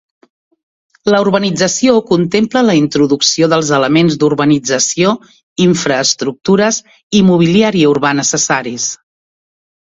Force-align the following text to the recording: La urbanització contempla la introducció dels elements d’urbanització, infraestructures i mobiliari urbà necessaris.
La 1.15 1.17
urbanització 1.25 1.93
contempla 2.11 2.63
la 2.69 2.75
introducció 2.79 3.51
dels 3.53 3.69
elements 3.79 4.17
d’urbanització, 4.25 5.13
infraestructures 5.69 6.83
i 7.21 7.25
mobiliari 7.31 7.87
urbà 7.95 8.17
necessaris. 8.25 8.93